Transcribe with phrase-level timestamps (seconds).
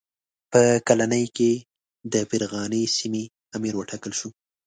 [0.51, 1.51] په کلنۍ کې
[2.13, 3.23] د فرغانې سیمې
[3.57, 4.29] امیر وټاکل شو.